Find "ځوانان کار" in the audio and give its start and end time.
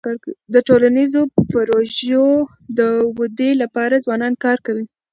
4.05-4.57